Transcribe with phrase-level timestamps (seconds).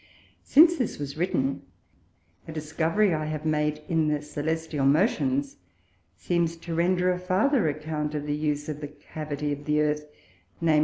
[0.41, 1.61] Since this was written,
[2.47, 5.57] a Discovery I have made in the Cœlestial Motions,
[6.17, 10.07] seems to render a farther Account of the Use of the Cavity of the Earth,
[10.59, 10.79] _viz.